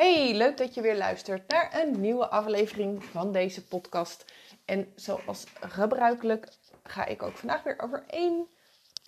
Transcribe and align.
Hey, 0.00 0.34
leuk 0.34 0.56
dat 0.56 0.74
je 0.74 0.80
weer 0.80 0.96
luistert 0.96 1.48
naar 1.48 1.80
een 1.80 2.00
nieuwe 2.00 2.28
aflevering 2.28 3.04
van 3.04 3.32
deze 3.32 3.64
podcast. 3.64 4.24
En 4.64 4.92
zoals 4.94 5.46
gebruikelijk 5.60 6.48
ga 6.82 7.04
ik 7.04 7.22
ook 7.22 7.36
vandaag 7.36 7.62
weer 7.62 7.80
over 7.80 8.04
één 8.06 8.46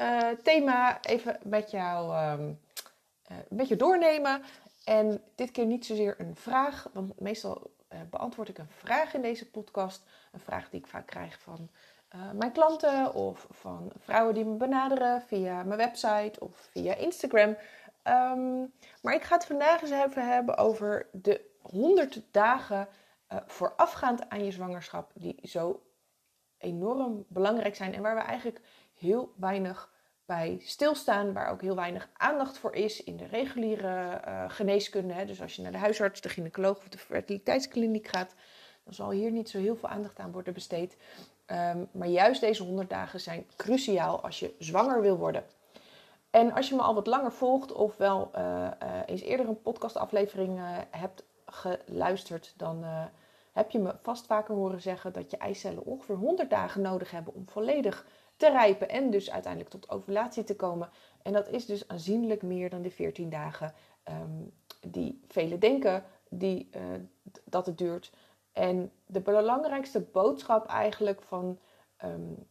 uh, 0.00 0.28
thema 0.42 1.02
even 1.02 1.38
met 1.42 1.70
jou 1.70 2.16
um, 2.40 2.60
uh, 3.58 3.78
doornemen. 3.78 4.42
En 4.84 5.22
dit 5.34 5.50
keer 5.50 5.66
niet 5.66 5.86
zozeer 5.86 6.14
een 6.18 6.36
vraag, 6.36 6.88
want 6.92 7.20
meestal 7.20 7.70
uh, 7.92 7.98
beantwoord 8.10 8.48
ik 8.48 8.58
een 8.58 8.70
vraag 8.76 9.14
in 9.14 9.22
deze 9.22 9.50
podcast. 9.50 10.02
Een 10.32 10.40
vraag 10.40 10.70
die 10.70 10.80
ik 10.80 10.86
vaak 10.86 11.06
krijg 11.06 11.38
van 11.40 11.70
mijn 12.32 12.52
klanten 12.52 13.14
of 13.14 13.46
van 13.50 13.92
vrouwen 13.98 14.34
die 14.34 14.44
me 14.44 14.54
benaderen 14.54 15.22
via 15.22 15.62
mijn 15.62 15.78
website 15.78 16.40
of 16.40 16.68
via 16.70 16.94
Instagram. 16.94 17.56
Um, 18.08 18.72
maar 19.02 19.14
ik 19.14 19.22
ga 19.22 19.34
het 19.34 19.44
vandaag 19.44 19.82
eens 19.82 19.90
even 19.90 20.28
hebben 20.28 20.56
over 20.56 21.08
de 21.12 21.50
100 21.60 22.22
dagen 22.30 22.88
uh, 23.32 23.38
voorafgaand 23.46 24.28
aan 24.28 24.44
je 24.44 24.50
zwangerschap, 24.50 25.10
die 25.14 25.38
zo 25.42 25.82
enorm 26.58 27.24
belangrijk 27.28 27.74
zijn 27.74 27.94
en 27.94 28.02
waar 28.02 28.14
we 28.14 28.20
eigenlijk 28.20 28.60
heel 28.94 29.32
weinig 29.36 29.90
bij 30.24 30.60
stilstaan, 30.64 31.32
waar 31.32 31.50
ook 31.50 31.60
heel 31.60 31.76
weinig 31.76 32.08
aandacht 32.12 32.58
voor 32.58 32.74
is 32.74 33.02
in 33.02 33.16
de 33.16 33.26
reguliere 33.26 34.20
uh, 34.26 34.44
geneeskunde. 34.48 35.14
Hè. 35.14 35.24
Dus 35.24 35.42
als 35.42 35.56
je 35.56 35.62
naar 35.62 35.72
de 35.72 35.78
huisarts, 35.78 36.20
de 36.20 36.28
gynaecoloog 36.28 36.76
of 36.76 36.88
de 36.88 36.98
fertiliteitskliniek 36.98 38.08
gaat, 38.08 38.34
dan 38.84 38.94
zal 38.94 39.10
hier 39.10 39.30
niet 39.30 39.50
zo 39.50 39.58
heel 39.58 39.76
veel 39.76 39.88
aandacht 39.88 40.18
aan 40.18 40.32
worden 40.32 40.54
besteed. 40.54 40.96
Um, 41.46 41.88
maar 41.92 42.08
juist 42.08 42.40
deze 42.40 42.62
100 42.62 42.90
dagen 42.90 43.20
zijn 43.20 43.46
cruciaal 43.56 44.22
als 44.22 44.38
je 44.38 44.54
zwanger 44.58 45.00
wil 45.00 45.16
worden. 45.16 45.44
En 46.32 46.52
als 46.52 46.68
je 46.68 46.74
me 46.74 46.82
al 46.82 46.94
wat 46.94 47.06
langer 47.06 47.32
volgt 47.32 47.72
of 47.72 47.96
wel 47.96 48.30
uh, 48.36 48.70
uh, 48.82 49.00
eens 49.06 49.20
eerder 49.20 49.48
een 49.48 49.62
podcastaflevering 49.62 50.58
uh, 50.58 50.78
hebt 50.90 51.24
geluisterd, 51.46 52.54
dan 52.56 52.84
heb 53.52 53.70
je 53.70 53.78
me 53.78 53.94
vast 54.02 54.26
vaker 54.26 54.54
horen 54.54 54.80
zeggen 54.80 55.12
dat 55.12 55.30
je 55.30 55.36
eicellen 55.36 55.84
ongeveer 55.84 56.16
100 56.16 56.50
dagen 56.50 56.80
nodig 56.80 57.10
hebben 57.10 57.34
om 57.34 57.48
volledig 57.48 58.06
te 58.36 58.50
rijpen 58.50 58.88
en 58.88 59.10
dus 59.10 59.30
uiteindelijk 59.30 59.72
tot 59.72 59.90
ovulatie 59.90 60.44
te 60.44 60.56
komen. 60.56 60.90
En 61.22 61.32
dat 61.32 61.48
is 61.48 61.66
dus 61.66 61.88
aanzienlijk 61.88 62.42
meer 62.42 62.70
dan 62.70 62.82
de 62.82 62.90
14 62.90 63.30
dagen 63.30 63.74
um, 64.08 64.52
die 64.80 65.20
velen 65.28 65.60
denken 65.60 66.04
die, 66.28 66.70
dat 67.44 67.66
het 67.66 67.78
duurt. 67.78 68.12
En 68.52 68.92
de 69.06 69.20
belangrijkste 69.20 70.00
boodschap 70.00 70.66
eigenlijk 70.66 71.22
van 71.22 71.58
um, 72.04 72.46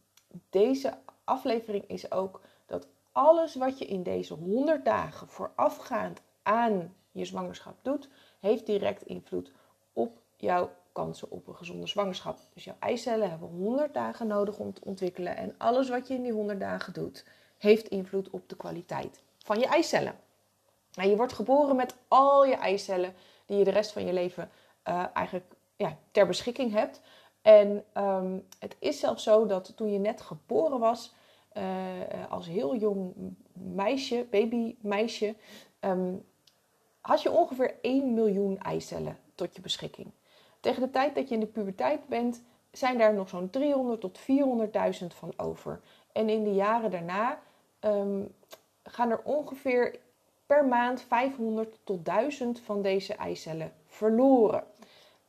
deze 0.50 0.94
aflevering 1.24 1.84
is 1.88 2.12
ook 2.12 2.40
alles 3.12 3.54
wat 3.54 3.78
je 3.78 3.86
in 3.86 4.02
deze 4.02 4.34
100 4.34 4.84
dagen 4.84 5.28
voorafgaand 5.28 6.20
aan 6.42 6.94
je 7.10 7.24
zwangerschap 7.24 7.76
doet, 7.82 8.08
heeft 8.40 8.66
direct 8.66 9.02
invloed 9.02 9.52
op 9.92 10.18
jouw 10.36 10.70
kansen 10.92 11.30
op 11.30 11.46
een 11.46 11.56
gezonde 11.56 11.86
zwangerschap. 11.86 12.38
Dus 12.54 12.64
jouw 12.64 12.76
eicellen 12.78 13.30
hebben 13.30 13.48
100 13.48 13.94
dagen 13.94 14.26
nodig 14.26 14.58
om 14.58 14.72
te 14.72 14.84
ontwikkelen. 14.84 15.36
En 15.36 15.54
alles 15.58 15.88
wat 15.88 16.08
je 16.08 16.14
in 16.14 16.22
die 16.22 16.32
100 16.32 16.60
dagen 16.60 16.92
doet, 16.92 17.24
heeft 17.58 17.88
invloed 17.88 18.30
op 18.30 18.48
de 18.48 18.56
kwaliteit 18.56 19.22
van 19.38 19.58
je 19.58 19.66
eicellen. 19.66 20.14
En 20.94 21.08
je 21.08 21.16
wordt 21.16 21.32
geboren 21.32 21.76
met 21.76 21.96
al 22.08 22.44
je 22.44 22.54
eicellen 22.54 23.14
die 23.46 23.58
je 23.58 23.64
de 23.64 23.70
rest 23.70 23.92
van 23.92 24.06
je 24.06 24.12
leven 24.12 24.50
uh, 24.88 25.04
eigenlijk 25.12 25.54
ja, 25.76 25.96
ter 26.10 26.26
beschikking 26.26 26.72
hebt. 26.72 27.00
En 27.42 27.84
um, 27.96 28.46
het 28.58 28.76
is 28.78 29.00
zelfs 29.00 29.22
zo 29.22 29.46
dat 29.46 29.76
toen 29.76 29.92
je 29.92 29.98
net 29.98 30.20
geboren 30.20 30.78
was, 30.78 31.14
uh, 31.56 32.30
als 32.30 32.46
heel 32.46 32.76
jong 32.76 33.14
meisje, 33.52 34.26
babymeisje, 34.30 35.34
um, 35.80 36.24
had 37.00 37.22
je 37.22 37.30
ongeveer 37.30 37.74
1 37.80 38.14
miljoen 38.14 38.58
eicellen 38.58 39.18
tot 39.34 39.54
je 39.54 39.60
beschikking. 39.60 40.10
Tegen 40.60 40.82
de 40.82 40.90
tijd 40.90 41.14
dat 41.14 41.28
je 41.28 41.34
in 41.34 41.40
de 41.40 41.46
puberteit 41.46 42.08
bent, 42.08 42.42
zijn 42.70 42.98
daar 42.98 43.14
nog 43.14 43.28
zo'n 43.28 43.50
300 43.50 44.00
tot 44.00 44.20
400.000 44.20 45.06
van 45.06 45.32
over. 45.36 45.80
En 46.12 46.28
in 46.28 46.44
de 46.44 46.54
jaren 46.54 46.90
daarna 46.90 47.40
um, 47.80 48.34
gaan 48.82 49.10
er 49.10 49.20
ongeveer 49.24 49.98
per 50.46 50.66
maand 50.66 51.02
500 51.02 51.78
tot 51.84 52.04
1000 52.04 52.60
van 52.60 52.82
deze 52.82 53.14
eicellen 53.14 53.72
verloren. 53.86 54.64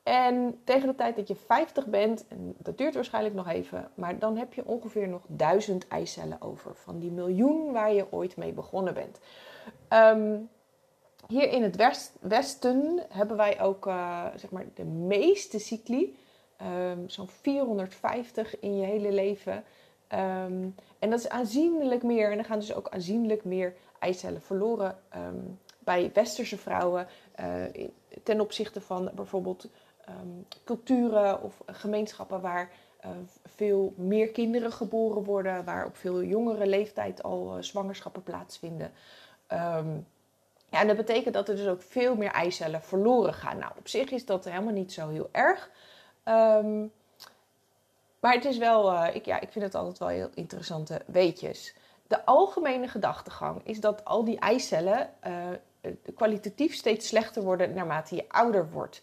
En 0.04 0.62
tegen 0.64 0.88
de 0.88 0.96
tijd 0.96 1.16
dat 1.16 1.28
je 1.28 1.36
50 1.36 1.86
bent, 1.86 2.28
en 2.28 2.56
dat 2.58 2.78
duurt 2.78 2.94
waarschijnlijk 2.94 3.36
nog 3.36 3.48
even, 3.48 3.92
maar 3.94 4.20
dan 4.20 4.38
heb 4.38 4.54
je 4.54 4.66
ongeveer 4.66 5.08
nog 5.08 5.22
1000 5.28 5.88
eicellen 5.88 6.42
over 6.42 6.76
van 6.76 7.00
die 7.00 7.12
miljoen 7.12 7.72
waar 7.72 7.94
je 7.94 8.12
ooit 8.12 8.38
mee 8.38 8.52
begonnen 8.52 8.94
bent. 8.94 9.20
Um, 9.90 10.50
hier 11.28 11.50
in 11.50 11.64
het 11.64 11.76
west, 11.76 12.12
Westen 12.22 13.04
hebben 13.10 13.38
wij 13.38 13.62
ook 13.62 13.86
uh, 13.86 14.26
zeg 14.36 14.52
maar 14.52 14.66
de 14.74 14.86
meeste 14.86 15.60
cycli, 15.60 16.18
um, 16.92 17.10
zo'n 17.10 17.30
450 17.30 18.60
in 18.60 18.78
je 18.78 18.86
hele 18.86 19.12
leven. 19.12 19.54
Um, 19.54 20.76
en 21.00 21.10
dat 21.10 21.20
is 21.20 21.30
aanzienlijk 21.30 22.04
meer, 22.04 22.32
en 22.32 22.38
er 22.38 22.46
gaan 22.46 22.60
dus 22.60 22.74
ook 22.74 22.90
aanzienlijk 22.90 23.44
meer 23.44 23.74
eicellen 24.00 24.42
verloren 24.42 24.98
bij 25.80 26.12
westerse 26.14 26.58
vrouwen 26.58 27.08
uh, 27.40 27.86
ten 28.24 28.40
opzichte 28.40 28.82
van 28.82 29.12
bijvoorbeeld 29.16 29.68
um, 30.10 30.48
culturen 30.64 31.42
of 31.42 31.62
gemeenschappen 31.66 32.42
waar 32.42 32.72
uh, 33.06 33.12
veel 33.46 33.94
meer 33.98 34.32
kinderen 34.32 34.72
geboren 34.72 35.24
worden, 35.24 35.66
waar 35.66 35.86
op 35.86 35.98
veel 35.98 36.24
jongere 36.24 36.68
leeftijd 36.68 37.24
al 37.24 37.58
uh, 37.58 37.64
zwangerschappen 37.64 38.24
plaatsvinden. 38.24 38.92
Um, 39.52 40.08
ja, 40.70 40.80
en 40.80 40.88
dat 40.88 40.98
betekent 40.98 41.34
dat 41.34 41.50
er 41.50 41.56
dus 41.56 41.68
ook 41.68 41.82
veel 41.82 42.16
meer 42.16 42.32
eicellen 42.32 42.82
verloren 42.82 43.34
gaan. 43.34 43.58
Nou, 43.58 43.72
op 43.78 43.88
zich 43.88 44.12
is 44.12 44.26
dat 44.26 44.46
helemaal 44.46 44.74
niet 44.74 44.94
zo 44.94 45.10
heel 45.10 45.30
erg. 45.32 45.70
Um, 46.26 46.92
maar 48.20 48.34
het 48.34 48.46
is 48.46 48.58
wel, 48.58 48.94
uh, 48.94 49.16
ik, 49.16 49.26
ja, 49.26 49.40
ik 49.40 49.52
vind 49.52 49.66
het 49.66 49.76
altijd 49.76 49.98
wel 49.98 50.08
heel 50.08 50.30
interessante 50.34 51.02
weetjes. 51.06 51.76
De 52.08 52.26
algemene 52.26 52.88
gedachtegang 52.88 53.62
is 53.64 53.80
dat 53.80 54.06
al 54.06 54.24
die 54.24 54.40
eicellen 54.40 55.10
kwalitatief 56.16 56.74
steeds 56.74 57.08
slechter 57.08 57.44
worden 57.44 57.74
naarmate 57.74 58.16
je 58.16 58.30
ouder 58.30 58.70
wordt. 58.72 59.02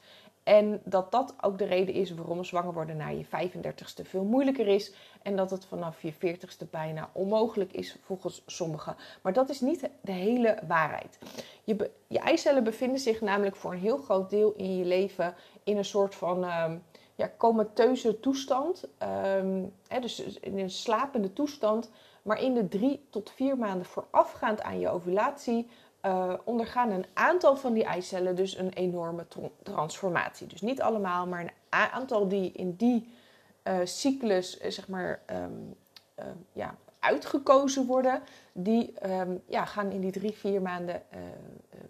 En 0.50 0.80
dat 0.84 1.10
dat 1.10 1.34
ook 1.40 1.58
de 1.58 1.64
reden 1.64 1.94
is 1.94 2.14
waarom 2.14 2.44
zwanger 2.44 2.72
worden 2.72 2.96
na 2.96 3.08
je 3.08 3.24
35ste 3.26 4.02
veel 4.02 4.24
moeilijker 4.24 4.66
is. 4.66 4.94
En 5.22 5.36
dat 5.36 5.50
het 5.50 5.64
vanaf 5.64 6.02
je 6.02 6.12
40ste 6.14 6.70
bijna 6.70 7.10
onmogelijk 7.12 7.72
is 7.72 7.96
volgens 8.02 8.42
sommigen. 8.46 8.96
Maar 9.22 9.32
dat 9.32 9.48
is 9.48 9.60
niet 9.60 9.90
de 10.00 10.12
hele 10.12 10.58
waarheid. 10.66 11.18
Je, 11.64 11.90
je 12.06 12.18
eicellen 12.18 12.64
bevinden 12.64 12.98
zich 12.98 13.20
namelijk 13.20 13.56
voor 13.56 13.72
een 13.72 13.78
heel 13.78 13.98
groot 13.98 14.30
deel 14.30 14.52
in 14.56 14.76
je 14.76 14.84
leven 14.84 15.34
in 15.64 15.76
een 15.76 15.84
soort 15.84 16.14
van 16.14 16.44
um, 16.44 16.82
ja, 17.14 17.30
comateuze 17.36 18.20
toestand. 18.20 18.88
Um, 19.36 19.72
hè, 19.88 20.00
dus 20.00 20.20
in 20.20 20.58
een 20.58 20.70
slapende 20.70 21.32
toestand. 21.32 21.90
Maar 22.22 22.42
in 22.42 22.54
de 22.54 22.68
drie 22.68 23.06
tot 23.10 23.30
vier 23.30 23.58
maanden 23.58 23.86
voorafgaand 23.86 24.62
aan 24.62 24.80
je 24.80 24.88
ovulatie 24.88 25.68
uh, 26.02 26.32
ondergaan 26.44 26.90
een 26.90 27.06
aantal 27.12 27.56
van 27.56 27.72
die 27.72 27.84
eicellen 27.84 28.36
dus 28.36 28.56
een 28.56 28.72
enorme 28.72 29.26
transformatie. 29.62 30.46
Dus 30.46 30.60
niet 30.60 30.82
allemaal, 30.82 31.26
maar 31.26 31.40
een 31.40 31.50
aantal 31.70 32.28
die 32.28 32.52
in 32.52 32.74
die 32.76 33.08
uh, 33.64 33.78
cyclus, 33.84 34.58
eh, 34.58 34.70
zeg 34.70 34.88
maar, 34.88 35.20
uh, 35.30 35.44
ja, 36.52 36.76
uitgekozen 36.98 37.86
worden, 37.86 38.22
die 38.52 38.94
um, 39.10 39.42
ja, 39.46 39.64
gaan 39.64 39.90
in 39.90 40.00
die 40.00 40.12
drie, 40.12 40.32
vier 40.32 40.62
maanden, 40.62 41.02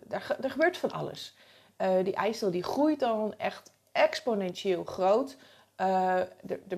daar, 0.06 0.36
er 0.40 0.50
gebeurt 0.50 0.76
van 0.76 0.90
alles. 0.90 1.36
die 2.02 2.14
eicel 2.14 2.50
die 2.50 2.62
groeit 2.62 3.00
dan 3.00 3.34
echt 3.36 3.72
exponentieel 3.92 4.84
groot. 4.84 5.36
er, 5.76 6.28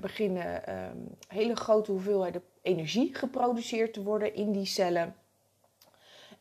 beginnen 0.00 0.76
um, 0.76 1.16
hele 1.28 1.56
grote 1.56 1.90
hoeveelheden 1.90 2.42
energie 2.62 3.14
geproduceerd 3.14 3.92
te 3.92 4.02
worden 4.02 4.34
in 4.34 4.52
die 4.52 4.66
cellen. 4.66 5.14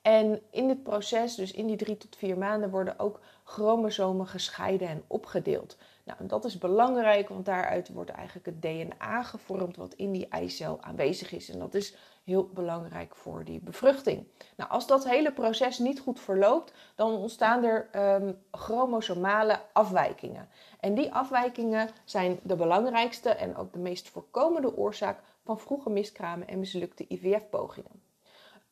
En 0.01 0.41
in 0.49 0.67
dit 0.67 0.83
proces, 0.83 1.35
dus 1.35 1.51
in 1.51 1.67
die 1.67 1.77
drie 1.77 1.97
tot 1.97 2.15
vier 2.15 2.37
maanden, 2.37 2.69
worden 2.69 2.99
ook 2.99 3.19
chromosomen 3.43 4.27
gescheiden 4.27 4.87
en 4.87 5.03
opgedeeld. 5.07 5.77
Nou, 6.03 6.27
dat 6.27 6.45
is 6.45 6.57
belangrijk, 6.57 7.29
want 7.29 7.45
daaruit 7.45 7.89
wordt 7.89 8.09
eigenlijk 8.09 8.45
het 8.45 8.61
DNA 8.61 9.23
gevormd 9.23 9.75
wat 9.75 9.93
in 9.93 10.11
die 10.11 10.27
eicel 10.27 10.81
aanwezig 10.81 11.31
is. 11.31 11.49
En 11.49 11.59
dat 11.59 11.73
is 11.73 11.95
heel 12.23 12.49
belangrijk 12.53 13.15
voor 13.15 13.43
die 13.43 13.59
bevruchting. 13.59 14.27
Nou, 14.55 14.69
als 14.69 14.87
dat 14.87 15.07
hele 15.07 15.31
proces 15.31 15.79
niet 15.79 15.99
goed 15.99 16.19
verloopt, 16.19 16.73
dan 16.95 17.13
ontstaan 17.13 17.63
er 17.63 17.89
um, 18.21 18.41
chromosomale 18.51 19.59
afwijkingen. 19.73 20.49
En 20.79 20.93
die 20.93 21.13
afwijkingen 21.13 21.89
zijn 22.03 22.39
de 22.43 22.55
belangrijkste 22.55 23.29
en 23.29 23.55
ook 23.55 23.73
de 23.73 23.79
meest 23.79 24.09
voorkomende 24.09 24.77
oorzaak 24.77 25.19
van 25.43 25.59
vroege 25.59 25.89
miskramen 25.89 26.47
en 26.47 26.59
mislukte 26.59 27.05
IVF-pogingen. 27.07 28.00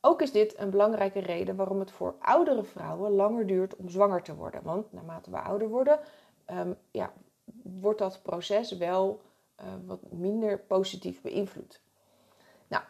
Ook 0.02 0.22
is 0.22 0.32
dit 0.32 0.60
een 0.60 0.70
belangrijke 0.70 1.20
reden 1.20 1.56
waarom 1.56 1.80
het 1.80 1.92
voor 1.92 2.16
oudere 2.20 2.64
vrouwen 2.64 3.12
langer 3.12 3.48
duurt 3.48 3.76
om 3.76 3.90
zwanger 3.90 4.22
te 4.22 4.36
worden. 4.36 4.64
Want 4.64 4.94
naarmate 4.94 5.32
we 5.32 5.40
ouder 5.40 5.70
worden, 5.70 6.00
um, 6.52 6.78
ja, 6.92 7.14
wordt 7.64 8.00
dat 8.00 8.20
proces 8.22 8.72
wel 8.72 9.22
uh, 9.62 9.66
wat 9.86 10.00
minder 10.12 10.60
positief 10.60 11.22
beïnvloed. 11.22 11.82
Nou, 12.68 12.84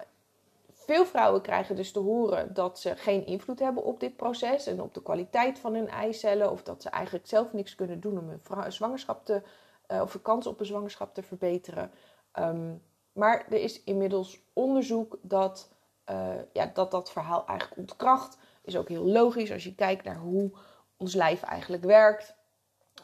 Veel 0.89 1.06
vrouwen 1.06 1.41
krijgen 1.41 1.75
dus 1.75 1.91
te 1.91 2.00
horen 2.00 2.53
dat 2.53 2.79
ze 2.79 2.95
geen 2.95 3.25
invloed 3.25 3.59
hebben 3.59 3.83
op 3.83 4.00
dit 4.00 4.15
proces 4.15 4.67
en 4.67 4.81
op 4.81 4.94
de 4.94 5.01
kwaliteit 5.01 5.59
van 5.59 5.73
hun 5.73 5.88
eicellen. 5.88 6.51
Of 6.51 6.63
dat 6.63 6.81
ze 6.81 6.89
eigenlijk 6.89 7.27
zelf 7.27 7.53
niks 7.53 7.75
kunnen 7.75 8.00
doen 8.00 8.17
om 8.17 8.29
hun 8.29 8.71
zwangerschap 8.71 9.25
te, 9.25 9.41
uh, 9.88 10.01
of 10.01 10.11
de 10.11 10.21
kans 10.21 10.47
op 10.47 10.59
een 10.59 10.65
zwangerschap 10.65 11.13
te 11.13 11.23
verbeteren. 11.23 11.91
Ehm, 12.31 12.73
maar 13.11 13.45
er 13.50 13.61
is 13.61 13.83
inmiddels 13.83 14.41
onderzoek 14.53 15.17
dat, 15.21 15.69
uh, 16.09 16.29
ja, 16.53 16.71
dat 16.73 16.91
dat 16.91 17.11
verhaal 17.11 17.47
eigenlijk 17.47 17.79
ontkracht. 17.79 18.38
Is 18.61 18.77
ook 18.77 18.88
heel 18.88 19.06
logisch 19.06 19.51
als 19.51 19.63
je 19.63 19.75
kijkt 19.75 20.03
naar 20.03 20.17
hoe 20.17 20.51
ons 20.97 21.13
lijf 21.13 21.41
eigenlijk 21.41 21.83
werkt. 21.83 22.35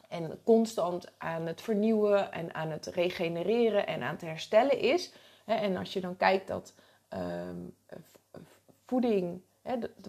En 0.09 0.39
constant 0.43 1.11
aan 1.17 1.45
het 1.45 1.61
vernieuwen 1.61 2.31
en 2.31 2.53
aan 2.53 2.69
het 2.69 2.85
regenereren 2.85 3.87
en 3.87 4.01
aan 4.01 4.13
het 4.13 4.21
herstellen 4.21 4.79
is. 4.79 5.13
En 5.45 5.77
als 5.77 5.93
je 5.93 6.01
dan 6.01 6.17
kijkt 6.17 6.47
dat 6.47 6.73
Ehm, 7.15 7.57
voeding, 8.85 9.41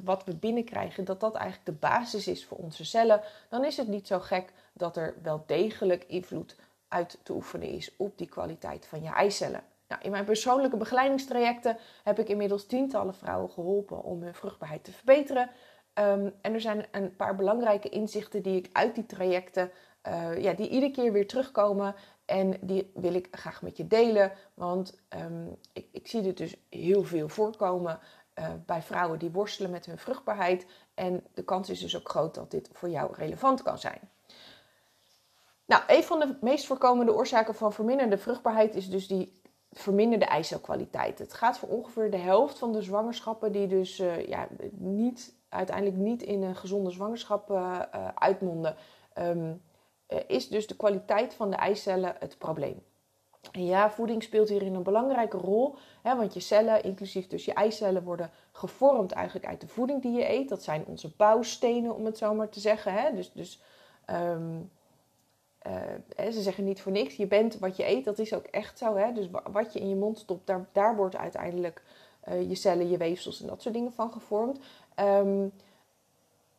wat 0.05 0.25
we 0.25 0.37
binnenkrijgen, 0.37 1.05
dat 1.05 1.21
dat 1.21 1.35
eigenlijk 1.35 1.67
de 1.67 1.87
basis 1.89 2.27
is 2.27 2.47
voor 2.47 2.59
onze 2.59 2.85
cellen, 2.85 3.23
dan 3.49 3.65
is 3.65 3.77
het 3.77 3.89
niet 3.89 4.07
zo 4.07 4.21
gek 4.21 4.53
dat 4.73 4.97
er 4.97 5.15
wel 5.23 5.45
degelijk 5.47 6.05
invloed 6.05 6.57
uit 6.89 7.19
te 7.23 7.33
oefenen 7.33 7.69
is 7.69 7.97
op 7.97 8.19
die 8.19 8.29
kwaliteit 8.29 8.87
van 8.87 9.03
je 9.03 9.09
eicellen. 9.09 9.65
Nou, 9.89 10.03
in 10.03 10.11
mijn 10.11 10.25
persoonlijke 10.25 10.77
begeleidingstrajecten 10.77 11.77
heb 12.03 12.19
ik 12.19 12.29
inmiddels 12.29 12.67
tientallen 12.67 13.15
vrouwen 13.15 13.51
geholpen 13.51 14.03
om 14.03 14.23
hun 14.23 14.35
vruchtbaarheid 14.35 14.85
te 14.85 14.93
verbeteren. 14.93 15.51
Ehm, 15.93 16.31
en 16.41 16.55
er 16.55 16.61
zijn 16.61 16.87
een 16.91 17.17
paar 17.17 17.37
belangrijke 17.37 17.89
inzichten 17.89 18.43
die 18.43 18.57
ik 18.57 18.69
uit 18.73 18.95
die 18.95 19.07
trajecten, 19.07 19.71
uh, 20.09 20.43
ja, 20.43 20.53
die 20.53 20.69
iedere 20.69 20.93
keer 20.93 21.13
weer 21.13 21.27
terugkomen 21.27 21.95
en 22.25 22.57
die 22.61 22.91
wil 22.95 23.15
ik 23.15 23.29
graag 23.31 23.63
met 23.63 23.77
je 23.77 23.87
delen, 23.87 24.33
want 24.55 25.01
ehm, 25.09 25.47
ik, 25.73 25.89
ik, 25.93 26.09
zie 26.09 26.23
dit 26.23 26.37
dus 26.37 26.57
heel 26.71 27.03
veel 27.03 27.29
voorkomen 27.29 27.99
uh, 28.39 28.49
bij 28.67 28.83
vrouwen 28.83 29.19
die 29.19 29.31
worstelen 29.31 29.71
met 29.71 29.87
hun 29.87 29.99
vruchtbaarheid. 29.99 30.67
En 30.95 31.25
de 31.35 31.45
kans 31.45 31.71
is 31.71 31.81
dus 31.81 31.97
ook 31.97 32.09
groot 32.09 32.35
dat 32.35 32.51
dit 32.51 32.71
voor 32.73 32.89
jou 32.89 33.15
relevant 33.15 33.63
kan 33.63 33.79
zijn. 33.79 34.01
Nou, 35.65 35.83
een 35.87 36.03
van 36.03 36.19
de 36.19 36.37
meest 36.41 36.67
voorkomende 36.67 37.15
oorzaken 37.15 37.55
van 37.55 37.73
verminderde 37.73 38.19
vruchtbaarheid 38.19 38.75
is 38.75 38.91
dus 38.91 39.07
die 39.07 39.41
verminderde 39.79 40.25
eicelkwaliteit. 40.25 41.19
Het 41.19 41.33
gaat 41.33 41.59
voor 41.59 41.69
ongeveer 41.69 42.11
de 42.11 42.17
helft 42.17 42.59
van 42.59 42.73
de 42.73 42.83
zwangerschappen 42.83 43.53
die 43.53 43.67
dus 43.67 44.01
uh, 44.01 44.27
ja, 44.27 44.49
niet, 44.73 45.35
uiteindelijk 45.49 45.97
niet 45.97 46.23
in 46.23 46.43
een 46.43 46.57
gezonde 46.57 46.91
zwangerschap 46.91 47.51
uh, 47.51 47.81
uitmonden. 48.15 48.77
Um, 49.19 49.63
eh, 50.07 50.19
is 50.27 50.49
dus 50.49 50.67
de 50.67 50.77
kwaliteit 50.77 51.35
van 51.35 51.51
de 51.51 51.57
eicellen 51.57 52.17
het 52.19 52.39
probleem. 52.39 52.83
En 53.53 53.65
ja, 53.65 53.91
voeding 53.91 54.23
speelt 54.23 54.49
hierin 54.49 54.75
een 54.75 54.83
belangrijke 54.83 55.37
rol, 55.37 55.75
hè, 56.03 56.17
want 56.17 56.35
je 56.35 56.41
cellen, 56.41 56.83
inclusief 56.83 57.27
dus 57.27 57.45
je 57.45 57.53
eicellen, 57.53 58.03
worden 58.03 58.31
gevormd 58.53 59.13
eigenlijk 59.13 59.47
uit 59.47 59.61
de 59.61 59.69
voeding 59.69 60.03
die 60.03 60.13
je 60.13 60.31
eet. 60.31 60.49
Dat 60.49 60.63
zijn 60.63 60.85
onze 60.87 61.11
bouwstenen, 61.17 61.95
om 61.95 62.05
het 62.05 62.19
zo 62.19 62.35
maar 62.35 62.49
te 62.49 62.61
zeggen. 62.61 62.93
Hè. 62.93 63.15
Dus, 63.15 63.33
dus 63.33 63.63
um, 64.11 64.71
uh, 65.67 66.31
ze 66.33 66.43
zeggen 66.43 66.65
niet 66.65 66.81
voor 66.81 66.93
niks, 66.93 67.17
je 67.17 67.27
bent 67.27 67.59
wat 67.59 67.77
je 67.77 67.87
eet, 67.87 68.05
dat 68.05 68.19
is 68.19 68.35
ook 68.35 68.45
echt 68.45 68.79
zo. 68.79 68.97
Hè. 68.97 69.13
Dus 69.13 69.29
wat 69.53 69.73
je 69.73 69.81
in 69.81 69.89
je 69.89 69.97
mond 69.97 70.19
stopt, 70.19 70.47
daar, 70.47 70.69
daar 70.73 70.97
wordt 70.97 71.17
uiteindelijk 71.17 71.83
uh, 72.29 72.49
je 72.49 72.55
cellen, 72.55 72.91
je 72.91 72.97
weefsels 72.97 73.41
en 73.41 73.47
dat 73.47 73.63
soort 73.63 73.75
dingen 73.75 73.93
van 73.93 74.13
gevormd. 74.13 74.59
Um, 75.01 75.53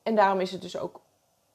en 0.03 0.15
daarom 0.15 0.39
is 0.39 0.51
het 0.51 0.61
dus 0.61 0.77
ook 0.77 1.01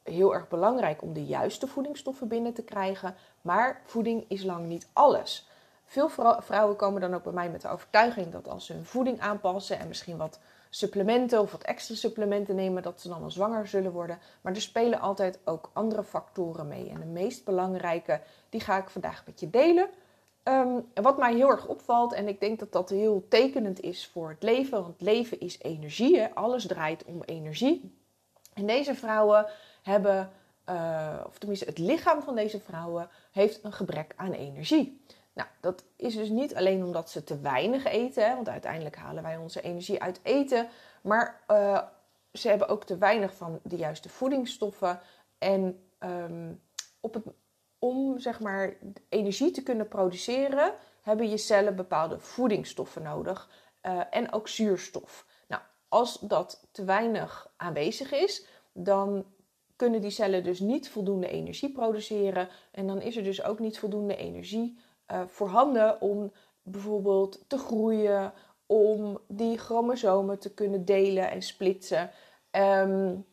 heel 0.03 0.35
erg 0.35 0.49
belangrijk 0.49 1.03
om 1.03 1.13
de 1.13 1.25
juiste 1.25 1.67
voedingsstoffen 1.67 2.29
binnen 2.29 2.53
te 2.53 2.63
krijgen. 2.63 3.15
Maar 3.41 3.83
voeding 3.85 4.25
is 4.29 4.43
lang 4.43 4.67
niet 4.67 4.89
alles. 4.93 5.49
Veel 5.85 6.09
vrouwen 6.39 6.77
komen 6.77 7.01
dan 7.01 7.15
ook 7.15 7.23
bij 7.23 7.33
mij 7.33 7.51
met 7.51 7.61
de 7.61 7.69
overtuiging 7.69 8.33
dat 8.33 8.49
als 8.49 8.67
ze 8.67 8.73
hun 8.73 8.85
voeding 8.85 9.21
aanpassen 9.21 9.79
en 9.79 9.89
misschien 9.89 10.17
wat 10.17 10.39
supplementen 10.75 11.41
of 11.41 11.53
wat 11.53 11.63
extra 11.63 11.95
supplementen 11.95 12.55
nemen, 12.55 12.83
dat 12.83 13.01
ze 13.01 13.09
dan 13.09 13.21
wel 13.21 13.31
zwanger 13.31 13.67
zullen 13.67 13.93
worden. 13.93 14.19
Maar 14.41 14.55
er 14.55 14.61
spelen 14.61 15.01
altijd 15.01 15.39
ook 15.45 15.71
andere 15.73 16.05
factoren 16.05 16.69
mee. 16.69 16.89
En 16.89 17.01
de 17.01 17.07
meest 17.07 17.45
belangrijke, 17.45 18.21
die 18.49 18.61
ga 18.61 18.79
ik 18.79 18.91
vandaag 18.91 19.23
met 19.27 19.41
je 19.41 19.51
delen. 19.51 19.89
Um, 20.45 20.87
wat 20.95 21.19
mij 21.19 21.35
heel 21.35 21.49
erg 21.51 21.67
opvalt, 21.67 22.13
en 22.13 22.29
ik 22.29 22.41
denk 22.41 22.59
dat 22.59 22.73
dat 22.73 22.91
heel 22.91 23.27
tekenend 23.29 23.81
is 23.81 24.07
voor 24.07 24.29
het 24.29 24.43
leven, 24.43 24.83
want 24.83 25.01
leven 25.01 25.41
is 25.41 25.59
energie, 25.61 26.25
alles 26.25 26.67
draait 26.67 27.05
om 27.05 27.23
energie. 27.23 27.95
En 28.55 28.67
deze 28.67 28.95
vrouwen 28.95 29.47
hebben, 29.83 30.31
uh, 30.69 31.21
of 31.27 31.39
tenminste 31.39 31.67
het 31.67 31.79
lichaam 31.79 32.23
van 32.23 32.35
deze 32.35 32.61
vrouwen, 32.61 33.09
heeft 33.33 33.65
een 33.65 33.73
gebrek 33.73 34.13
aan 34.17 34.33
energie. 34.33 35.01
Nou, 35.33 35.49
dat 35.61 35.85
is 35.97 36.15
dus 36.15 36.29
niet 36.29 36.55
alleen 36.55 36.85
omdat 36.85 37.11
ze 37.11 37.25
te 37.25 37.41
weinig 37.41 37.85
eten, 37.85 38.35
want 38.35 38.49
uiteindelijk 38.49 38.97
halen 38.97 39.23
wij 39.23 39.37
onze 39.37 39.61
energie 39.61 40.03
uit 40.03 40.21
eten, 40.23 40.69
maar 41.03 41.41
uh, 41.49 41.83
ze 42.33 42.49
hebben 42.49 42.69
ook 42.69 42.85
te 42.85 42.99
weinig 42.99 43.35
van 43.35 43.61
de 43.63 43.77
juiste 43.77 44.09
voedingsstoffen. 44.09 45.01
En 45.39 45.85
um, 46.01 46.63
op 47.01 47.15
het, 47.15 47.25
om 47.79 48.19
zeg 48.19 48.41
maar 48.41 48.77
energie 49.09 49.51
te 49.51 49.63
kunnen 49.63 49.89
produceren, 49.89 50.75
hebben 51.03 51.31
je 51.31 51.37
cellen 51.37 51.77
bepaalde 51.77 52.19
voedingsstoffen 52.19 53.03
nodig 53.03 53.51
uh, 53.83 54.01
en 54.11 54.33
ook 54.33 54.49
zuurstof. 54.49 55.27
Nou, 55.49 55.63
als 55.89 56.19
dat 56.21 56.69
te 56.73 56.85
weinig 56.85 57.53
aanwezig 57.57 58.13
is, 58.13 58.47
dan 58.73 59.25
kunnen 59.77 60.01
die 60.01 60.11
cellen 60.11 60.45
dus 60.45 60.61
niet 60.61 60.91
voldoende 60.91 61.29
energie 61.29 61.73
produceren. 61.73 62.49
En 62.71 62.87
dan 62.87 63.01
is 63.01 63.17
er 63.17 63.25
dus 63.25 63.43
ook 63.43 63.59
niet 63.59 63.79
voldoende 63.79 64.17
energie 64.17 64.79
uh, 65.13 65.21
voorhanden 65.27 66.01
om 66.01 66.33
bijvoorbeeld 66.63 67.45
te 67.47 67.59
groeien, 67.59 68.33
om 68.67 69.19
die 69.29 69.59
chromosomen 69.59 70.39
te 70.39 70.55
kunnen 70.55 70.85
delen 70.85 71.31
en 71.31 71.43
splitsen. 71.43 72.11
Um, 72.51 73.27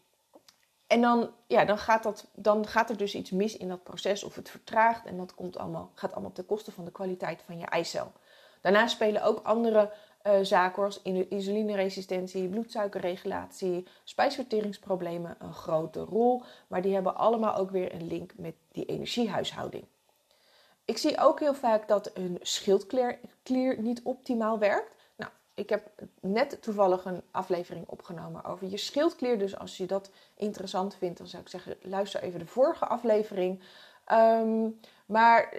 en 0.88 1.02
dan, 1.02 1.32
ja, 1.48 1.66
dan, 1.66 1.78
gaat 1.78 2.04
dat, 2.04 2.28
dan 2.34 2.68
gaat 2.68 2.90
er 2.90 2.98
dus 2.98 3.16
iets 3.16 3.32
mis 3.32 3.58
in 3.58 3.68
dat 3.68 3.84
proces 3.84 4.24
of 4.24 4.36
het 4.36 4.50
vertraagt 4.50 5.06
en 5.06 5.18
dat 5.18 5.36
komt 5.36 5.58
allemaal, 5.58 5.92
gaat 5.94 6.14
allemaal 6.14 6.32
ten 6.32 6.46
koste 6.46 6.72
van 6.72 6.86
de 6.86 6.92
kwaliteit 6.92 7.42
van 7.46 7.58
je 7.58 7.66
eicel. 7.66 8.12
Daarnaast 8.62 8.96
spelen 8.96 9.24
ook 9.24 9.40
andere 9.44 9.94
uh, 10.24 10.34
zaken 10.42 10.84
als 10.84 11.02
insulineresistentie, 11.02 12.50
bloedsuikerregulatie, 12.50 13.88
spijsverteringsproblemen 14.04 15.36
een 15.40 15.54
grote 15.54 16.00
rol. 16.00 16.44
Maar 16.68 16.82
die 16.82 16.94
hebben 16.94 17.16
allemaal 17.16 17.56
ook 17.56 17.72
weer 17.72 17.94
een 17.94 18.08
link 18.08 18.34
met 18.38 18.56
die 18.72 18.86
energiehuishouding. 18.86 19.86
Ik 20.90 20.98
zie 20.98 21.20
ook 21.20 21.40
heel 21.40 21.54
vaak 21.54 21.88
dat 21.88 22.12
een 22.14 22.38
schildklier 22.42 23.76
niet 23.78 24.02
optimaal 24.04 24.60
werkt. 24.60 24.92
Nou, 25.16 25.32
ik 25.54 25.70
heb 25.70 25.92
net 26.22 26.62
toevallig 26.62 27.06
een 27.06 27.22
aflevering 27.32 27.88
opgenomen 27.88 28.44
over 28.44 28.68
je 28.68 28.78
schildklier. 28.78 29.38
Dus 29.38 29.58
als 29.58 29.78
je 29.78 29.86
dat 29.86 30.12
interessant 30.36 30.96
vindt, 30.96 31.18
dan 31.18 31.28
zou 31.28 31.42
ik 31.42 31.50
zeggen, 31.50 31.76
luister 31.82 32.22
even 32.22 32.40
de 32.40 32.46
vorige 32.46 32.86
aflevering. 32.86 33.62
Um, 34.12 34.80
maar 35.06 35.54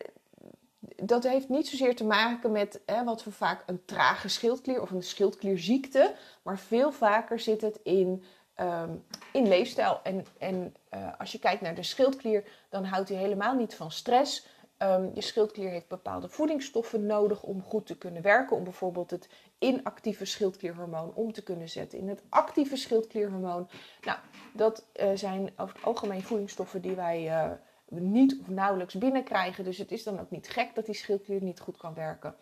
dat 0.96 1.22
heeft 1.22 1.48
niet 1.48 1.68
zozeer 1.68 1.96
te 1.96 2.04
maken 2.04 2.52
met 2.52 2.80
hè, 2.86 3.04
wat 3.04 3.24
we 3.24 3.30
vaak 3.30 3.62
een 3.66 3.84
trage 3.84 4.28
schildklier 4.28 4.82
of 4.82 4.90
een 4.90 5.02
schildklierziekte, 5.02 6.14
maar 6.42 6.58
veel 6.58 6.92
vaker 6.92 7.40
zit 7.40 7.60
het 7.60 7.80
in, 7.82 8.24
um, 8.60 9.04
in 9.32 9.48
leefstijl. 9.48 10.00
En, 10.02 10.26
en 10.38 10.74
uh, 10.94 11.08
als 11.18 11.32
je 11.32 11.38
kijkt 11.38 11.60
naar 11.62 11.74
de 11.74 11.82
schildklier, 11.82 12.44
dan 12.68 12.84
houdt 12.84 13.08
hij 13.08 13.18
helemaal 13.18 13.54
niet 13.54 13.74
van 13.74 13.90
stress. 13.90 14.46
Um, 14.82 15.10
je 15.14 15.20
schildklier 15.20 15.70
heeft 15.70 15.88
bepaalde 15.88 16.28
voedingsstoffen 16.28 17.06
nodig 17.06 17.42
om 17.42 17.62
goed 17.62 17.86
te 17.86 17.98
kunnen 17.98 18.22
werken. 18.22 18.56
Om 18.56 18.64
bijvoorbeeld 18.64 19.10
het 19.10 19.28
inactieve 19.58 20.24
schildklierhormoon 20.24 21.14
om 21.14 21.32
te 21.32 21.42
kunnen 21.42 21.68
zetten 21.68 21.98
in 21.98 22.08
het 22.08 22.22
actieve 22.28 22.76
schildklierhormoon. 22.76 23.68
Nou, 24.00 24.18
dat 24.52 24.86
uh, 25.00 25.10
zijn 25.14 25.52
over 25.56 25.74
het 25.74 25.84
algemeen 25.84 26.22
voedingsstoffen 26.22 26.82
die 26.82 26.94
wij 26.94 27.26
uh, 27.26 27.50
niet 27.88 28.40
of 28.40 28.48
nauwelijks 28.48 28.94
binnenkrijgen. 28.94 29.64
Dus 29.64 29.78
het 29.78 29.92
is 29.92 30.02
dan 30.02 30.20
ook 30.20 30.30
niet 30.30 30.48
gek 30.48 30.74
dat 30.74 30.86
die 30.86 30.94
schildklier 30.94 31.42
niet 31.42 31.60
goed 31.60 31.76
kan 31.76 31.94
werken. 31.94 32.34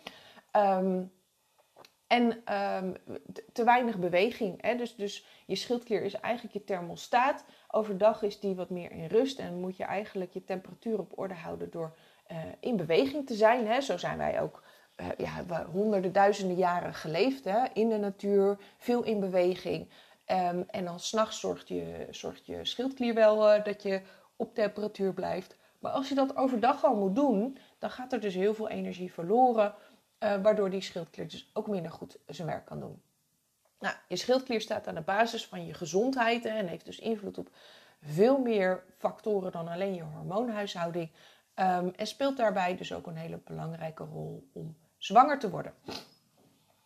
Um, 0.56 1.12
en 2.06 2.54
um, 2.54 2.96
te 3.52 3.64
weinig 3.64 3.98
beweging. 3.98 4.62
Hè? 4.62 4.76
Dus, 4.76 4.96
dus 4.96 5.26
je 5.46 5.56
schildklier 5.56 6.02
is 6.02 6.14
eigenlijk 6.14 6.54
je 6.54 6.64
thermostaat. 6.64 7.44
Overdag 7.68 8.22
is 8.22 8.40
die 8.40 8.54
wat 8.54 8.70
meer 8.70 8.90
in 8.90 9.06
rust 9.06 9.38
en 9.38 9.60
moet 9.60 9.76
je 9.76 9.84
eigenlijk 9.84 10.32
je 10.32 10.44
temperatuur 10.44 10.98
op 10.98 11.18
orde 11.18 11.34
houden 11.34 11.70
door 11.70 11.96
uh, 12.32 12.38
in 12.60 12.76
beweging 12.76 13.26
te 13.26 13.34
zijn. 13.34 13.66
Hè? 13.66 13.80
Zo 13.80 13.96
zijn 13.96 14.18
wij 14.18 14.40
ook 14.40 14.62
uh, 14.96 15.06
ja, 15.16 15.64
honderden, 15.64 16.12
duizenden 16.12 16.56
jaren 16.56 16.94
geleefd 16.94 17.44
hè? 17.44 17.64
in 17.72 17.88
de 17.88 17.98
natuur, 17.98 18.58
veel 18.78 19.02
in 19.02 19.20
beweging. 19.20 19.88
Um, 20.30 20.64
en 20.70 20.84
dan 20.84 21.00
s'nachts 21.00 21.40
zorgt 21.40 21.68
je, 21.68 22.06
zorgt 22.10 22.46
je 22.46 22.64
schildklier 22.64 23.14
wel 23.14 23.56
uh, 23.56 23.64
dat 23.64 23.82
je 23.82 24.02
op 24.36 24.54
temperatuur 24.54 25.12
blijft. 25.12 25.56
Maar 25.78 25.92
als 25.92 26.08
je 26.08 26.14
dat 26.14 26.36
overdag 26.36 26.84
al 26.84 26.96
moet 26.96 27.14
doen, 27.14 27.58
dan 27.78 27.90
gaat 27.90 28.12
er 28.12 28.20
dus 28.20 28.34
heel 28.34 28.54
veel 28.54 28.68
energie 28.68 29.12
verloren, 29.12 29.74
waardoor 30.18 30.70
die 30.70 30.80
schildklier 30.80 31.28
dus 31.28 31.50
ook 31.52 31.68
minder 31.68 31.90
goed 31.90 32.18
zijn 32.26 32.48
werk 32.48 32.64
kan 32.64 32.80
doen. 32.80 33.02
Nou, 33.78 33.94
je 34.08 34.16
schildklier 34.16 34.60
staat 34.60 34.86
aan 34.86 34.94
de 34.94 35.00
basis 35.00 35.46
van 35.46 35.66
je 35.66 35.74
gezondheid 35.74 36.44
en 36.44 36.66
heeft 36.66 36.84
dus 36.84 36.98
invloed 36.98 37.38
op 37.38 37.50
veel 38.02 38.38
meer 38.38 38.84
factoren 38.96 39.52
dan 39.52 39.68
alleen 39.68 39.94
je 39.94 40.02
hormoonhuishouding. 40.02 41.10
En 41.58 41.94
speelt 42.06 42.36
daarbij 42.36 42.76
dus 42.76 42.92
ook 42.92 43.06
een 43.06 43.16
hele 43.16 43.40
belangrijke 43.44 44.04
rol 44.04 44.48
om 44.52 44.76
zwanger 44.96 45.38
te 45.38 45.50
worden. 45.50 45.72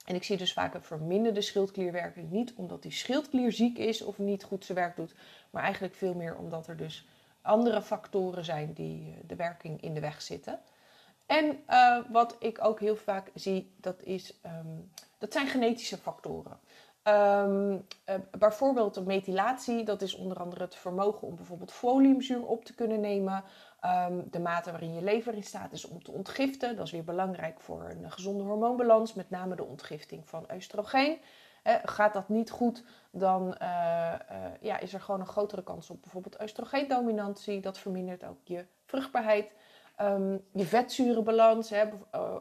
En 0.04 0.14
ik 0.14 0.24
zie 0.24 0.36
dus 0.36 0.52
vaak 0.52 0.74
een 0.74 0.82
verminderde 0.82 1.40
schildklierwerking. 1.40 2.30
Niet 2.30 2.54
omdat 2.54 2.82
die 2.82 2.92
schildklier 2.92 3.52
ziek 3.52 3.78
is 3.78 4.02
of 4.02 4.18
niet 4.18 4.44
goed 4.44 4.64
zijn 4.64 4.78
werk 4.78 4.96
doet. 4.96 5.14
Maar 5.50 5.62
eigenlijk 5.62 5.94
veel 5.94 6.14
meer 6.14 6.36
omdat 6.36 6.66
er 6.66 6.76
dus 6.76 7.06
andere 7.42 7.82
factoren 7.82 8.44
zijn 8.44 8.72
die 8.72 9.10
eh, 9.10 9.20
de 9.26 9.36
werking 9.36 9.82
in 9.82 9.94
de 9.94 10.00
weg 10.00 10.22
zitten. 10.22 10.60
En 11.26 11.64
uh, 11.68 11.98
wat 12.08 12.36
ik 12.38 12.64
ook 12.64 12.80
heel 12.80 12.96
vaak 12.96 13.30
zie, 13.34 13.74
dat, 13.80 14.02
is, 14.02 14.34
um, 14.46 14.90
dat 15.18 15.32
zijn 15.32 15.46
genetische 15.46 15.96
factoren. 15.96 16.58
Um, 17.08 17.72
uh, 17.72 18.14
bijvoorbeeld 18.38 18.94
de 18.94 19.02
methylatie, 19.02 19.84
dat 19.84 20.02
is 20.02 20.14
onder 20.14 20.36
andere 20.36 20.64
het 20.64 20.74
vermogen 20.74 21.28
om 21.28 21.36
bijvoorbeeld 21.36 21.72
foliumzuur 21.72 22.46
op 22.46 22.64
te 22.64 22.74
kunnen 22.74 23.00
nemen. 23.00 23.44
Um, 24.08 24.26
de 24.30 24.40
mate 24.40 24.70
waarin 24.70 24.94
je 24.94 25.02
lever 25.02 25.34
in 25.34 25.42
staat 25.42 25.72
is 25.72 25.84
om 25.84 26.02
te 26.02 26.10
ontgiften, 26.10 26.76
dat 26.76 26.86
is 26.86 26.92
weer 26.92 27.04
belangrijk 27.04 27.60
voor 27.60 27.90
een 27.90 28.10
gezonde 28.10 28.44
hormoonbalans, 28.44 29.14
met 29.14 29.30
name 29.30 29.56
de 29.56 29.64
ontgifting 29.64 30.28
van 30.28 30.46
oestrogeen. 30.54 31.18
Uh, 31.64 31.74
gaat 31.84 32.12
dat 32.12 32.28
niet 32.28 32.50
goed, 32.50 32.84
dan 33.10 33.46
uh, 33.62 34.14
ja, 34.60 34.78
is 34.78 34.94
er 34.94 35.00
gewoon 35.00 35.20
een 35.20 35.26
grotere 35.26 35.62
kans 35.62 35.90
op 35.90 36.02
bijvoorbeeld 36.02 36.42
oestrogeendominantie. 36.42 37.60
Dat 37.60 37.78
vermindert 37.78 38.24
ook 38.24 38.38
je 38.44 38.64
vruchtbaarheid. 38.84 39.52
Um, 40.00 40.44
je 40.52 40.64
vetzurenbalans, 40.64 41.72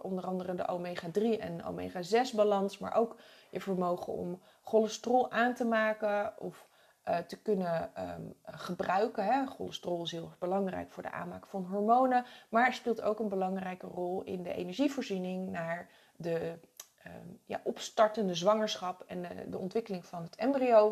onder 0.01 0.25
andere 0.25 0.55
de 0.55 0.67
omega-3 0.67 1.39
en 1.39 1.63
omega-6 1.63 2.35
balans, 2.35 2.77
maar 2.77 2.95
ook 2.95 3.15
je 3.49 3.61
vermogen 3.61 4.13
om 4.13 4.41
cholesterol 4.61 5.31
aan 5.31 5.53
te 5.53 5.65
maken 5.65 6.33
of 6.39 6.69
uh, 7.09 7.17
te 7.17 7.41
kunnen 7.41 7.91
um, 7.97 8.35
gebruiken. 8.43 9.25
Hè. 9.25 9.45
Cholesterol 9.45 10.03
is 10.03 10.11
heel 10.11 10.25
erg 10.25 10.37
belangrijk 10.37 10.91
voor 10.91 11.03
de 11.03 11.11
aanmaak 11.11 11.45
van 11.45 11.65
hormonen, 11.65 12.25
maar 12.49 12.73
speelt 12.73 13.01
ook 13.01 13.19
een 13.19 13.29
belangrijke 13.29 13.87
rol 13.87 14.23
in 14.23 14.43
de 14.43 14.53
energievoorziening 14.53 15.49
naar 15.49 15.89
de 16.15 16.59
um, 17.07 17.39
ja, 17.45 17.61
opstartende 17.63 18.35
zwangerschap 18.35 19.03
en 19.07 19.21
de, 19.21 19.49
de, 19.49 19.57
ontwikkeling 19.57 20.05
van 20.05 20.23
het 20.23 20.35
embryo. 20.35 20.89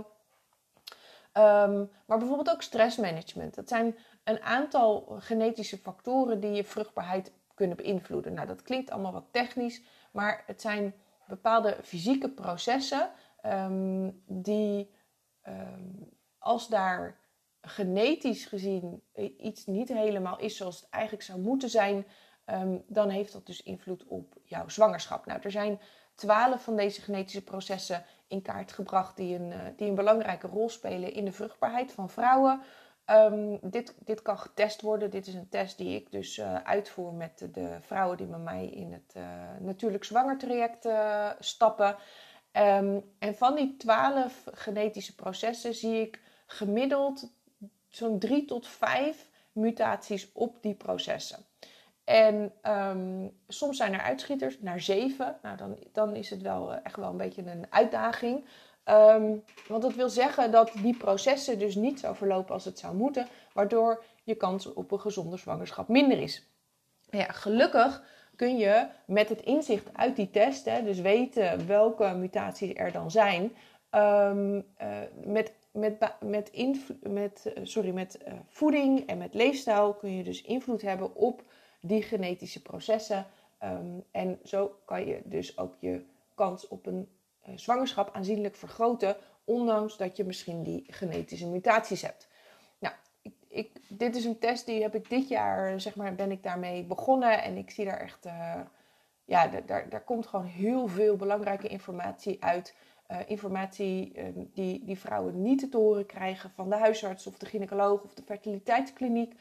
Um, 1.34 1.92
maar 2.06 2.18
bijvoorbeeld 2.18 2.50
ook 2.50 2.62
stressmanagement. 2.62 3.56
Dat 3.56 3.68
zijn 3.68 3.98
een 4.24 4.42
aantal 4.42 5.16
genetische 5.20 5.78
factoren 5.78 6.40
die 6.40 6.52
je 6.52 6.64
vruchtbaarheid 6.64 7.32
kunnen 7.54 7.78
beïnvloeden. 7.78 8.34
Nou, 8.34 8.48
dat 8.48 8.62
klinkt 8.62 8.92
allemaal 8.92 9.12
wat 9.12 9.28
technisch, 9.32 9.82
maar 10.12 10.44
het 10.46 10.62
zijn 10.62 10.94
bepaalde 11.28 11.78
fysieke 11.84 12.30
processen 12.30 13.10
um, 13.46 14.24
die, 14.26 14.92
um, 15.48 16.10
als 16.38 16.68
daar 16.68 17.20
genetisch 17.62 18.46
gezien 18.46 19.04
iets 19.38 19.66
niet 19.66 19.90
helemaal 19.90 20.40
is 20.40 20.58
zoals 20.58 20.82
het 20.82 20.90
eigenlijk 20.90 21.24
zou 21.24 21.40
moeten 21.40 21.70
zijn, 21.70 22.06
um, 22.46 22.84
dan 22.88 23.10
heeft 23.10 23.34
dat 23.34 23.46
dus 23.46 23.64
invloed 23.64 24.06
op 24.06 24.38
jouw 24.44 24.70
zwangerschap. 24.70 25.26
Nou, 25.26 25.40
er 25.44 25.52
zijn 25.52 25.80
twaalf 26.16 26.64
van 26.64 26.76
deze 26.76 27.02
genetische 27.02 27.44
processen 27.44 28.06
in 28.28 28.42
kaart 28.42 28.72
gebracht 28.72 29.18
die 29.18 29.36
een, 29.36 29.52
uh, 29.52 29.58
die 29.76 29.88
een 29.88 29.96
belangrijke 29.96 30.48
rol 30.48 30.70
spelen 30.70 31.14
in 31.14 31.26
de 31.26 31.32
vruchtbaarheid 31.32 31.92
van 31.92 32.10
vrouwen. 32.10 32.62
Dit, 33.62 33.96
dit 34.00 34.22
kan 34.22 34.40
getest 34.40 34.82
worden. 34.82 35.10
Dit 35.10 35.28
is 35.28 35.34
een 35.34 35.50
test 35.50 35.78
die 35.78 35.96
ik 35.96 36.12
dus 36.12 36.38
uh, 36.38 36.56
uitvoer 36.56 37.14
met 37.14 37.48
de, 37.54 37.78
vrouwen 37.82 38.18
die 38.18 38.28
met 38.28 38.44
mij 38.44 38.68
in 38.68 38.92
het 38.92 39.14
uh, 39.18 39.24
natuurlijk 39.60 40.04
zwangertraject 40.04 40.88
stappen. 41.40 41.96
Um, 42.54 43.04
en 43.20 43.36
van 43.36 43.56
die 43.56 43.78
twaalf 43.78 44.44
genetische 44.54 45.16
processen 45.16 45.74
zie 45.74 46.02
ik 46.02 46.22
gemiddeld 46.46 47.32
zo'n 47.88 48.20
drie 48.20 48.46
tot 48.46 48.68
vijf 48.68 49.30
mutaties 49.52 50.32
op 50.34 50.62
die 50.62 50.76
processen. 50.76 51.46
En 52.04 52.54
um, 52.64 53.38
soms 53.48 53.78
zijn 53.78 53.94
er 53.94 54.02
uitschieters 54.02 54.60
naar 54.60 54.82
zeven. 54.82 55.38
Nou, 55.42 55.58
dan, 55.58 55.78
dan 55.94 56.16
is 56.16 56.30
het 56.30 56.42
wel 56.42 56.74
echt 56.74 56.96
wel 56.96 57.10
een 57.10 57.18
beetje 57.18 57.52
een 57.52 57.66
uitdaging. 57.70 58.46
Um, 58.86 59.44
want 59.68 59.82
dat 59.82 59.94
wil 59.94 60.10
zeggen 60.10 60.52
dat 60.52 60.72
die 60.82 60.98
processen 60.98 61.60
dus 61.60 61.76
niet 61.76 62.00
zo 62.00 62.14
verlopen 62.14 62.54
als 62.54 62.66
het 62.66 62.80
zou 62.80 62.96
moeten, 62.96 63.28
waardoor 63.54 64.04
je 64.24 64.36
kans 64.36 64.74
op 64.74 64.92
een 64.92 65.00
gezonde 65.00 65.38
zwangerschap 65.38 65.88
minder 65.88 66.22
is. 66.22 66.48
Ja, 67.10 67.32
gelukkig 67.32 68.04
kun 68.40 68.58
je 68.58 68.88
met 69.06 69.30
het 69.30 69.42
inzicht 69.42 69.90
uit 69.94 70.16
die 70.16 70.30
test, 70.30 70.66
dus 70.66 71.00
weten 71.00 71.68
welke 71.68 72.14
mutaties 72.14 72.74
er 72.74 72.92
dan 72.92 73.12
zijn, 73.12 73.52
um, 73.96 74.66
met, 75.26 75.54
met, 75.72 75.98
met, 76.20 76.52
met, 77.02 77.54
sorry, 77.64 77.92
met 77.92 78.20
uh, 78.28 78.34
voeding 78.50 79.08
en 79.08 79.18
met 79.18 79.34
leefstijl 79.34 79.94
kun 79.94 80.16
je 80.16 80.24
dus 80.24 80.42
invloed 80.42 80.82
hebben 80.82 81.16
op 81.16 81.44
die 81.82 82.02
genetische 82.02 82.62
processen. 82.62 83.26
Um, 83.64 84.04
en 84.12 84.40
zo 84.44 84.80
kan 84.86 85.06
je 85.06 85.22
dus 85.24 85.58
ook 85.58 85.76
je 85.80 86.02
kans 86.36 86.68
op 86.68 86.86
een 86.86 87.10
zwangerschap 87.56 88.10
aanzienlijk 88.14 88.56
vergroten, 88.56 89.16
ondanks 89.44 89.98
dat 89.98 90.18
je 90.18 90.24
misschien 90.24 90.64
die 90.64 90.84
genetische 90.88 91.48
mutaties 91.48 92.02
hebt. 92.02 92.29
Ik, 93.50 93.72
dit 93.88 94.16
is 94.16 94.26
een 94.26 94.40
test 94.40 94.66
die 94.66 94.82
heb 94.82 94.96
ik 94.96 95.10
dit 95.10 95.28
jaar, 95.28 95.82
zeg 95.82 95.96
maar, 95.96 96.16
ben 96.16 96.32
ik 96.32 96.44
daarmee 96.44 96.84
begonnen 96.84 97.44
en 97.44 97.58
ik 97.58 97.72
zie 97.72 97.86
daar 97.86 98.00
echt, 98.00 98.26
uh, 98.26 98.62
ja, 99.26 99.48
daar, 99.48 99.90
daar 99.90 100.04
komt 100.04 100.28
gewoon 100.28 100.46
heel 100.46 100.88
veel 100.88 101.16
belangrijke 101.16 101.68
informatie 101.68 102.44
uit. 102.44 102.76
Uh, 103.12 103.18
informatie 103.26 104.14
uh, 104.18 104.24
die, 104.36 104.86
die 104.86 105.00
vrouwen 105.00 105.42
niet 105.42 105.72
te 105.72 105.78
horen 105.78 106.06
krijgen 106.06 106.50
van 106.50 106.70
de 106.70 106.76
huisarts 106.76 107.28
of 107.28 107.38
de 107.38 107.46
gynaecoloog 107.46 108.04
of 108.04 108.14
de 108.14 108.24
fertiliteitskliniek. 108.26 109.34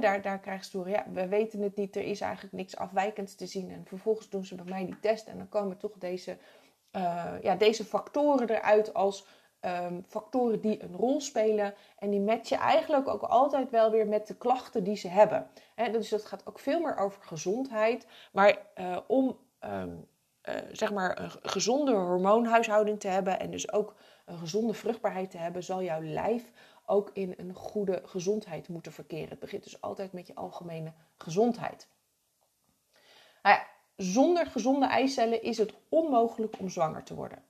Daar, 0.00 0.22
daar 0.22 0.38
krijgen 0.38 0.64
ze 0.64 0.76
horen, 0.76 0.92
ja, 0.92 1.06
we 1.12 1.28
weten 1.28 1.60
het 1.60 1.76
niet, 1.76 1.96
er 1.96 2.02
is 2.02 2.20
eigenlijk 2.20 2.54
niks 2.54 2.76
afwijkends 2.76 3.34
te 3.34 3.46
zien. 3.46 3.70
En 3.70 3.84
vervolgens 3.86 4.28
doen 4.28 4.44
ze 4.44 4.54
bij 4.54 4.64
mij 4.64 4.84
die 4.84 5.00
test 5.00 5.26
en 5.26 5.38
dan 5.38 5.48
komen 5.48 5.78
toch 5.78 5.92
deze 5.98 6.38
uh, 6.96 7.32
ja, 7.42 7.54
deze 7.54 7.84
factoren 7.84 8.50
eruit 8.50 8.94
als 8.94 9.26
um, 9.60 10.04
factoren 10.08 10.60
die 10.60 10.82
een 10.82 10.96
rol 10.96 11.20
spelen. 11.20 11.74
En 11.98 12.10
die 12.10 12.20
matchen 12.20 12.58
eigenlijk 12.58 13.08
ook 13.08 13.22
altijd 13.22 13.70
wel 13.70 13.90
weer 13.90 14.06
met 14.06 14.26
de 14.26 14.36
klachten 14.36 14.84
die 14.84 14.96
ze 14.96 15.08
hebben. 15.08 15.50
He, 15.74 15.90
dus 15.90 16.08
dat 16.08 16.24
gaat 16.24 16.46
ook 16.46 16.58
veel 16.58 16.80
meer 16.80 16.96
over 16.96 17.22
gezondheid. 17.22 18.06
Maar 18.32 18.58
uh, 18.80 18.98
om 19.06 19.38
um, 19.64 20.08
uh, 20.48 20.54
zeg 20.72 20.92
maar 20.92 21.20
een 21.20 21.30
gezonde 21.30 21.92
hormoonhuishouding 21.92 23.00
te 23.00 23.08
hebben 23.08 23.40
en 23.40 23.50
dus 23.50 23.72
ook 23.72 23.94
een 24.24 24.38
gezonde 24.38 24.74
vruchtbaarheid 24.74 25.30
te 25.30 25.38
hebben, 25.38 25.64
zal 25.64 25.82
jouw 25.82 26.02
lijf 26.02 26.52
ook 26.86 27.10
in 27.12 27.34
een 27.36 27.54
goede 27.54 28.02
gezondheid 28.04 28.68
moeten 28.68 28.92
verkeren. 28.92 29.28
Het 29.28 29.38
begint 29.38 29.62
dus 29.62 29.80
altijd 29.80 30.12
met 30.12 30.26
je 30.26 30.34
algemene 30.34 30.92
gezondheid. 31.16 31.88
Nou 33.42 33.56
ja, 33.56 33.66
zonder 33.96 34.46
gezonde 34.46 34.86
eicellen 34.86 35.42
is 35.42 35.58
het 35.58 35.74
onmogelijk 35.88 36.58
om 36.58 36.68
zwanger 36.68 37.02
te 37.02 37.14
worden. 37.14 37.44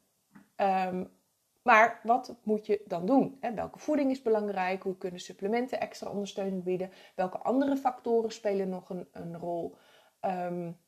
Um, 0.56 1.15
maar 1.66 2.00
wat 2.02 2.34
moet 2.42 2.66
je 2.66 2.82
dan 2.86 3.06
doen? 3.06 3.38
Welke 3.54 3.78
voeding 3.78 4.10
is 4.10 4.22
belangrijk? 4.22 4.82
Hoe 4.82 4.96
kunnen 4.96 5.20
supplementen 5.20 5.80
extra 5.80 6.10
ondersteuning 6.10 6.64
bieden? 6.64 6.90
Welke 7.14 7.38
andere 7.38 7.76
factoren 7.76 8.32
spelen 8.32 8.68
nog 8.68 8.90
een, 8.90 9.08
een 9.12 9.38
rol? 9.38 9.76
Um, 10.20 10.78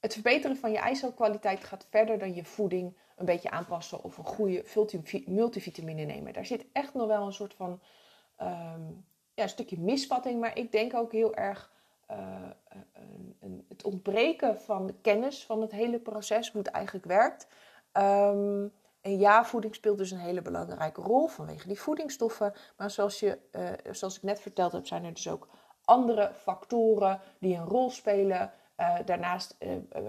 het 0.00 0.12
verbeteren 0.12 0.56
van 0.56 0.70
je 0.70 0.78
eicelkwaliteit 0.78 1.64
gaat 1.64 1.86
verder 1.90 2.18
dan 2.18 2.34
je 2.34 2.44
voeding 2.44 2.96
een 3.16 3.24
beetje 3.24 3.50
aanpassen 3.50 4.02
of 4.02 4.18
een 4.18 4.24
goede 4.24 4.64
multivitamine 5.26 6.04
nemen. 6.04 6.32
Daar 6.32 6.46
zit 6.46 6.66
echt 6.72 6.94
nog 6.94 7.06
wel 7.06 7.26
een 7.26 7.32
soort 7.32 7.54
van 7.54 7.80
um, 8.40 9.04
ja, 9.34 9.42
een 9.42 9.48
stukje 9.48 9.80
misvatting, 9.80 10.40
maar 10.40 10.58
ik 10.58 10.72
denk 10.72 10.94
ook 10.94 11.12
heel 11.12 11.34
erg 11.34 11.72
uh, 12.10 12.50
een, 12.92 13.36
een, 13.40 13.64
het 13.68 13.84
ontbreken 13.84 14.60
van 14.60 14.96
kennis 15.02 15.44
van 15.44 15.60
het 15.60 15.72
hele 15.72 15.98
proces, 15.98 16.50
hoe 16.50 16.62
het 16.62 16.70
eigenlijk 16.70 17.06
werkt. 17.06 17.46
Um, 17.98 18.72
en 19.00 19.18
ja, 19.18 19.44
voeding 19.44 19.74
speelt 19.74 19.98
dus 19.98 20.10
een 20.10 20.18
hele 20.18 20.42
belangrijke 20.42 21.00
rol 21.00 21.26
vanwege 21.26 21.68
die 21.68 21.80
voedingsstoffen. 21.80 22.52
Maar 22.76 22.90
zoals, 22.90 23.20
je, 23.20 23.38
uh, 23.52 23.94
zoals 23.94 24.16
ik 24.16 24.22
net 24.22 24.40
verteld 24.40 24.72
heb, 24.72 24.86
zijn 24.86 25.04
er 25.04 25.14
dus 25.14 25.28
ook 25.28 25.48
andere 25.84 26.30
factoren 26.34 27.20
die 27.40 27.56
een 27.56 27.64
rol 27.64 27.90
spelen. 27.90 28.52
Uh, 28.76 28.98
daarnaast 29.04 29.56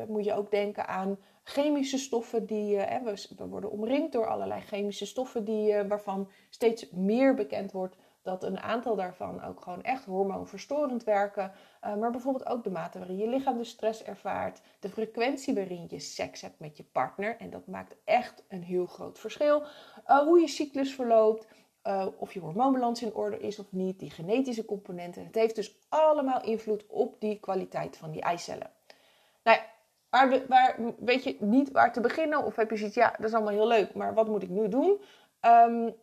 moet 0.07 0.25
je 0.25 0.33
ook 0.33 0.51
denken 0.51 0.87
aan 0.87 1.17
chemische 1.43 1.97
stoffen 1.97 2.45
die 2.45 2.77
we, 2.77 3.25
we, 3.37 3.47
worden 3.47 3.71
omringd 3.71 4.11
door 4.11 4.27
allerlei 4.27 4.61
chemische 4.61 5.05
stoffen 5.05 5.45
die, 5.45 5.83
waarvan 5.83 6.29
steeds 6.49 6.89
meer 6.89 7.33
bekend 7.33 7.71
wordt 7.71 7.95
dat 8.27 8.43
een 8.43 8.59
aantal 8.59 8.95
daarvan 8.95 9.43
ook 9.43 9.61
gewoon 9.61 9.83
echt 9.83 10.05
hormoonverstorend 10.05 11.03
werken. 11.03 11.51
Uh, 11.85 11.95
maar 11.95 12.11
bijvoorbeeld 12.11 12.47
ook 12.49 12.63
de 12.63 12.69
mate 12.69 12.97
waarin 12.97 13.17
je 13.17 13.27
lichaam 13.27 13.57
de 13.57 13.63
stress 13.63 14.03
ervaart, 14.03 14.61
de 14.79 14.89
frequentie 14.89 15.53
waarin 15.53 15.85
je 15.89 15.99
seks 15.99 16.41
hebt 16.41 16.59
met 16.59 16.77
je 16.77 16.83
partner. 16.83 17.37
En 17.37 17.49
dat 17.49 17.67
maakt 17.67 17.95
echt 18.03 18.43
een 18.47 18.63
heel 18.63 18.85
groot 18.85 19.19
verschil. 19.19 19.61
Uh, 20.07 20.19
hoe 20.19 20.39
je 20.39 20.47
cyclus 20.47 20.95
verloopt, 20.95 21.47
uh, 21.83 22.07
of 22.17 22.33
je 22.33 22.39
hormoonbalans 22.39 23.01
in 23.01 23.13
orde 23.13 23.39
is 23.39 23.59
of 23.59 23.71
niet, 23.71 23.99
die 23.99 24.09
genetische 24.09 24.65
componenten. 24.65 25.25
Het 25.25 25.35
heeft 25.35 25.55
dus 25.55 25.79
allemaal 25.89 26.43
invloed 26.43 26.85
op 26.87 27.21
die 27.21 27.39
kwaliteit 27.39 27.97
van 27.97 28.11
die 28.11 28.21
eicellen. 28.21 28.69
Nou 29.43 29.57
ja, 29.57 29.65
waar, 30.09 30.47
waar, 30.47 30.75
weet 30.99 31.23
je 31.23 31.37
niet 31.39 31.71
waar 31.71 31.93
te 31.93 32.01
beginnen? 32.01 32.43
Of 32.43 32.55
heb 32.55 32.69
je 32.69 32.77
zoiets, 32.77 32.95
ja, 32.95 33.15
dat 33.17 33.27
is 33.27 33.33
allemaal 33.33 33.53
heel 33.53 33.67
leuk, 33.67 33.93
maar 33.93 34.13
wat 34.13 34.27
moet 34.27 34.43
ik 34.43 34.49
nu 34.49 34.67
doen? 34.67 35.01
Um, 35.41 35.95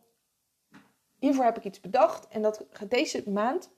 hiervoor 1.25 1.45
heb 1.45 1.57
ik 1.57 1.63
iets 1.63 1.79
bedacht. 1.79 2.27
En 2.27 2.41
dat 2.41 2.65
deze 2.87 3.29
maand 3.29 3.71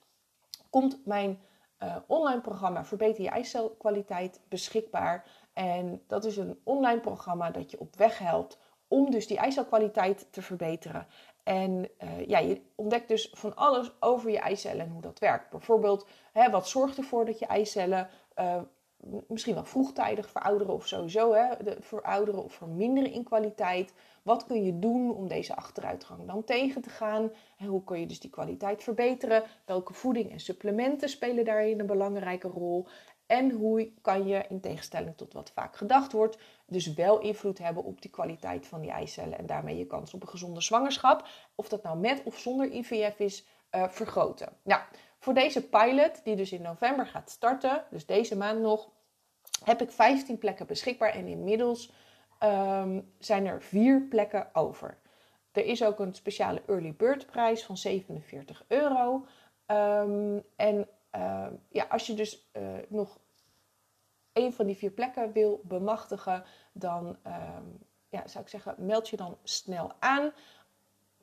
komt 0.70 1.06
mijn 1.06 1.40
uh, 1.82 1.96
online 2.06 2.40
programma 2.40 2.84
Verbeter 2.84 3.22
je 3.22 3.30
eicelkwaliteit 3.30 4.40
beschikbaar. 4.48 5.26
En 5.52 6.02
dat 6.06 6.24
is 6.24 6.36
een 6.36 6.60
online 6.64 7.00
programma 7.00 7.50
dat 7.50 7.70
je 7.70 7.80
op 7.80 7.96
weg 7.96 8.18
helpt 8.18 8.58
om 8.88 9.10
dus 9.10 9.26
die 9.26 9.38
eicelkwaliteit 9.38 10.26
te 10.30 10.42
verbeteren. 10.42 11.06
En 11.44 11.88
uh, 12.04 12.26
ja, 12.26 12.38
je 12.38 12.62
ontdekt 12.74 13.08
dus 13.08 13.30
van 13.32 13.56
alles 13.56 13.92
over 14.00 14.30
je 14.30 14.38
eicellen 14.38 14.86
en 14.86 14.92
hoe 14.92 15.02
dat 15.02 15.18
werkt. 15.18 15.50
Bijvoorbeeld, 15.50 16.06
hè, 16.32 16.50
wat 16.50 16.68
zorgt 16.68 16.96
ervoor 16.96 17.24
dat 17.24 17.38
je 17.38 17.46
eicellen 17.46 18.08
uh, 18.38 18.60
misschien 19.28 19.54
wel 19.54 19.64
vroegtijdig 19.64 20.30
verouderen 20.30 20.74
of 20.74 20.86
sowieso 20.86 21.32
hè, 21.32 21.54
de, 21.62 22.42
of 22.42 22.52
verminderen 22.52 23.12
in 23.12 23.24
kwaliteit. 23.24 23.92
Wat 24.22 24.46
kun 24.46 24.64
je 24.64 24.78
doen 24.78 25.14
om 25.14 25.28
deze 25.28 25.56
achteruitgang 25.56 26.26
dan 26.26 26.44
tegen 26.44 26.82
te 26.82 26.90
gaan? 26.90 27.30
En 27.56 27.66
hoe 27.66 27.84
kun 27.84 28.00
je 28.00 28.06
dus 28.06 28.20
die 28.20 28.30
kwaliteit 28.30 28.82
verbeteren? 28.82 29.42
Welke 29.64 29.92
voeding 29.92 30.30
en 30.30 30.40
supplementen 30.40 31.08
spelen 31.08 31.44
daarin 31.44 31.80
een 31.80 31.86
belangrijke 31.86 32.48
rol? 32.48 32.86
En 33.26 33.50
hoe 33.50 33.92
kan 34.00 34.26
je, 34.26 34.44
in 34.48 34.60
tegenstelling 34.60 35.16
tot 35.16 35.32
wat 35.32 35.50
vaak 35.50 35.76
gedacht 35.76 36.12
wordt, 36.12 36.38
dus 36.66 36.94
wel 36.94 37.18
invloed 37.18 37.58
hebben 37.58 37.84
op 37.84 38.02
die 38.02 38.10
kwaliteit 38.10 38.66
van 38.66 38.80
die 38.80 38.90
eicellen 38.90 39.38
en 39.38 39.46
daarmee 39.46 39.76
je 39.76 39.86
kans 39.86 40.14
op 40.14 40.22
een 40.22 40.28
gezonde 40.28 40.60
zwangerschap, 40.60 41.28
of 41.54 41.68
dat 41.68 41.82
nou 41.82 41.98
met 41.98 42.22
of 42.24 42.38
zonder 42.38 42.72
IVF 42.72 43.18
is, 43.18 43.46
uh, 43.74 43.88
vergroten. 43.88 44.52
Nou, 44.62 44.80
voor 45.18 45.34
deze 45.34 45.68
pilot, 45.68 46.24
die 46.24 46.36
dus 46.36 46.52
in 46.52 46.62
november 46.62 47.06
gaat 47.06 47.30
starten, 47.30 47.84
dus 47.90 48.06
deze 48.06 48.36
maand 48.36 48.60
nog, 48.60 48.88
heb 49.64 49.82
ik 49.82 49.90
15 49.90 50.38
plekken 50.38 50.66
beschikbaar 50.66 51.10
en 51.10 51.26
inmiddels 51.26 51.92
um, 52.42 53.12
zijn 53.18 53.46
er 53.46 53.62
vier 53.62 54.00
plekken 54.00 54.54
over. 54.54 54.98
Er 55.52 55.64
is 55.64 55.84
ook 55.84 55.98
een 55.98 56.14
speciale 56.14 56.62
early 56.66 56.94
bird 56.94 57.26
prijs 57.26 57.64
van 57.64 57.76
47 57.76 58.64
euro. 58.68 59.26
Um, 59.66 60.42
en 60.56 60.88
uh, 61.16 61.46
ja, 61.68 61.86
als 61.88 62.06
je 62.06 62.14
dus 62.14 62.50
uh, 62.52 62.62
nog 62.88 63.18
een 64.32 64.52
van 64.52 64.66
die 64.66 64.76
vier 64.76 64.90
plekken 64.90 65.32
wil 65.32 65.60
bemachtigen, 65.64 66.44
dan 66.72 67.16
ja, 68.08 68.26
zou 68.26 68.44
ik 68.44 68.50
zeggen, 68.50 68.74
meld 68.78 69.08
je 69.08 69.16
dan 69.16 69.38
snel 69.42 69.92
aan. 69.98 70.32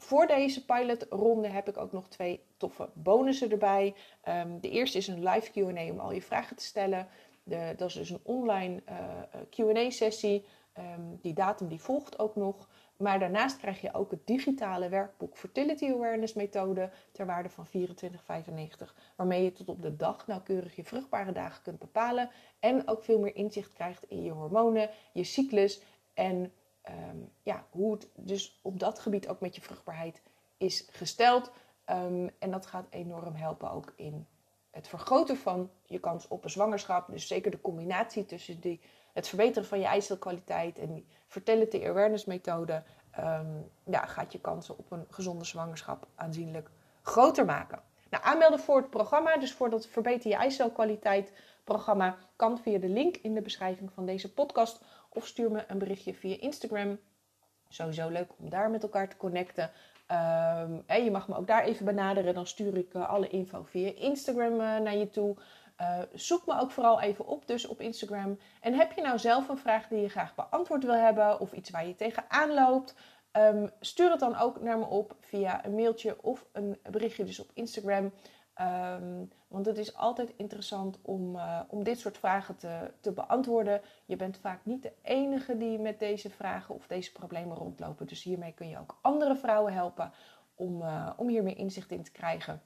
Voor 0.05 0.27
deze 0.27 0.65
pilotronde 0.65 1.47
heb 1.47 1.69
ik 1.69 1.77
ook 1.77 1.91
nog 1.91 2.07
twee 2.07 2.43
toffe 2.57 2.89
bonussen 2.93 3.51
erbij. 3.51 3.95
Um, 4.27 4.59
de 4.61 4.69
eerste 4.69 4.97
is 4.97 5.07
een 5.07 5.23
live 5.23 5.51
QA 5.51 5.91
om 5.91 5.99
al 5.99 6.11
je 6.11 6.21
vragen 6.21 6.55
te 6.55 6.63
stellen. 6.63 7.07
De, 7.43 7.73
dat 7.77 7.89
is 7.89 7.93
dus 7.93 8.09
een 8.09 8.19
online 8.23 8.81
uh, 8.89 9.41
QA-sessie. 9.49 10.45
Um, 10.77 11.19
die 11.21 11.33
datum 11.33 11.67
die 11.67 11.81
volgt 11.81 12.19
ook 12.19 12.35
nog. 12.35 12.69
Maar 12.97 13.19
daarnaast 13.19 13.57
krijg 13.57 13.81
je 13.81 13.93
ook 13.93 14.11
het 14.11 14.27
digitale 14.27 14.89
werkboek 14.89 15.37
Fertility 15.37 15.85
Awareness 15.85 16.33
Methode 16.33 16.89
ter 17.11 17.25
waarde 17.25 17.49
van 17.49 17.67
24,95. 17.67 17.73
Waarmee 19.15 19.43
je 19.43 19.51
tot 19.51 19.69
op 19.69 19.81
de 19.81 19.95
dag 19.95 20.27
nauwkeurig 20.27 20.75
je 20.75 20.83
vruchtbare 20.83 21.31
dagen 21.31 21.63
kunt 21.63 21.79
bepalen. 21.79 22.29
En 22.59 22.87
ook 22.87 23.03
veel 23.03 23.19
meer 23.19 23.35
inzicht 23.35 23.73
krijgt 23.73 24.03
in 24.09 24.23
je 24.23 24.31
hormonen, 24.31 24.89
je 25.13 25.23
cyclus 25.23 25.81
en 26.13 26.51
um, 26.89 27.31
ja, 27.43 27.65
hoe 27.69 27.91
het 27.91 28.07
dus 28.15 28.59
op 28.61 28.79
dat 28.79 28.99
gebied 28.99 29.27
ook 29.27 29.39
met 29.39 29.55
je 29.55 29.61
vruchtbaarheid 29.61 30.21
is 30.57 30.87
gesteld. 30.91 31.51
Um, 31.89 32.29
en 32.39 32.51
dat 32.51 32.65
gaat 32.65 32.85
enorm 32.89 33.35
helpen 33.35 33.71
ook 33.71 33.93
in 33.95 34.27
het 34.71 34.87
vergroten 34.87 35.37
van 35.37 35.69
je 35.85 35.99
kans 35.99 36.27
op 36.27 36.43
een 36.43 36.49
zwangerschap. 36.49 37.07
Dus 37.11 37.27
zeker 37.27 37.51
de 37.51 37.61
combinatie 37.61 38.25
tussen 38.25 38.59
die, 38.59 38.81
het 39.13 39.27
verbeteren 39.27 39.67
van 39.67 39.79
je 39.79 39.85
eicelkwaliteit 39.85 40.79
en 40.79 40.93
die 40.93 41.05
fertility 41.27 41.85
awareness 41.85 42.25
methode. 42.25 42.83
Um, 43.19 43.71
ja, 43.83 44.05
gaat 44.05 44.31
je 44.31 44.39
kansen 44.39 44.77
op 44.77 44.91
een 44.91 45.05
gezonde 45.09 45.45
zwangerschap 45.45 46.07
aanzienlijk 46.15 46.69
groter 47.01 47.45
maken. 47.45 47.81
Nou, 48.09 48.23
aanmelden 48.23 48.59
voor 48.59 48.77
het 48.77 48.89
programma, 48.89 49.37
dus 49.37 49.53
voor 49.53 49.69
dat 49.69 49.87
Verbeter 49.87 50.29
je 50.29 50.35
eicelkwaliteit 50.35 51.31
programma, 51.63 52.17
kan 52.35 52.57
via 52.57 52.77
de 52.77 52.89
link 52.89 53.17
in 53.17 53.33
de 53.33 53.41
beschrijving 53.41 53.91
van 53.91 54.05
deze 54.05 54.33
podcast 54.33 54.83
of 55.15 55.27
stuur 55.27 55.51
me 55.51 55.63
een 55.67 55.77
berichtje 55.77 56.13
via 56.13 56.39
Instagram. 56.39 56.99
Sowieso 57.67 58.09
leuk 58.09 58.29
om 58.37 58.49
daar 58.49 58.69
met 58.69 58.83
elkaar 58.83 59.09
te 59.09 59.17
connecten. 59.17 59.71
Um, 60.11 60.83
je 61.03 61.11
mag 61.11 61.27
me 61.27 61.35
ook 61.35 61.47
daar 61.47 61.63
even 61.63 61.85
benaderen. 61.85 62.33
Dan 62.33 62.47
stuur 62.47 62.77
ik 62.77 62.93
uh, 62.93 63.09
alle 63.09 63.27
info 63.27 63.63
via 63.63 63.91
Instagram 63.95 64.53
uh, 64.53 64.77
naar 64.77 64.95
je 64.95 65.09
toe. 65.09 65.35
Uh, 65.81 65.99
zoek 66.13 66.45
me 66.45 66.59
ook 66.59 66.71
vooral 66.71 67.01
even 67.01 67.27
op, 67.27 67.47
dus 67.47 67.67
op 67.67 67.81
Instagram. 67.81 68.39
En 68.61 68.73
heb 68.73 68.91
je 68.91 69.01
nou 69.01 69.19
zelf 69.19 69.49
een 69.49 69.57
vraag 69.57 69.87
die 69.87 70.01
je 70.01 70.09
graag 70.09 70.35
beantwoord 70.35 70.83
wil 70.83 70.95
hebben 70.95 71.39
of 71.39 71.51
iets 71.51 71.69
waar 71.69 71.87
je 71.87 71.95
tegenaan 71.95 72.53
loopt? 72.53 72.95
Um, 73.37 73.69
stuur 73.79 74.11
het 74.11 74.19
dan 74.19 74.37
ook 74.37 74.61
naar 74.61 74.77
me 74.77 74.85
op 74.85 75.15
via 75.19 75.65
een 75.65 75.75
mailtje 75.75 76.23
of 76.23 76.45
een 76.51 76.79
berichtje 76.91 77.23
dus 77.23 77.39
op 77.39 77.51
Instagram. 77.53 78.13
Um, 78.61 79.31
want 79.47 79.65
het 79.65 79.77
is 79.77 79.95
altijd 79.95 80.33
interessant 80.35 80.99
om, 81.01 81.35
uh, 81.35 81.59
om 81.67 81.83
dit 81.83 81.99
soort 81.99 82.17
vragen 82.17 82.55
te, 82.57 82.91
te 82.99 83.11
beantwoorden. 83.11 83.81
Je 84.05 84.15
bent 84.15 84.37
vaak 84.37 84.59
niet 84.63 84.83
de 84.83 84.93
enige 85.01 85.57
die 85.57 85.79
met 85.79 85.99
deze 85.99 86.29
vragen 86.29 86.75
of 86.75 86.87
deze 86.87 87.11
problemen 87.11 87.57
rondlopen. 87.57 88.07
Dus 88.07 88.23
hiermee 88.23 88.51
kun 88.53 88.69
je 88.69 88.79
ook 88.79 88.97
andere 89.01 89.35
vrouwen 89.35 89.73
helpen 89.73 90.11
om, 90.55 90.81
uh, 90.81 91.09
om 91.17 91.27
hier 91.27 91.43
meer 91.43 91.57
inzicht 91.57 91.91
in 91.91 92.03
te 92.03 92.11
krijgen. 92.11 92.61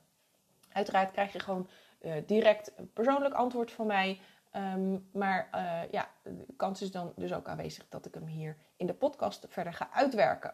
Uiteraard 0.71 1.12
krijg 1.12 1.34
je 1.34 1.39
gewoon 1.39 1.69
uh, 2.02 2.13
direct 2.25 2.71
een 2.75 2.93
persoonlijk 2.93 3.34
antwoord 3.34 3.71
van 3.71 3.88
mij. 3.88 4.19
Um, 4.56 5.10
maar 5.12 5.49
ja, 5.91 6.08
de 6.23 6.54
kans 6.58 6.82
is 6.82 6.91
dan 6.91 7.13
dus 7.15 7.34
ook 7.34 7.47
aanwezig 7.47 7.89
dat 7.89 8.06
ik 8.06 8.13
hem 8.13 8.25
hier 8.25 8.58
in 8.75 8.88
de 8.88 8.93
podcast 8.93 9.45
verder 9.49 9.73
ga 9.73 9.89
uitwerken. 9.91 10.54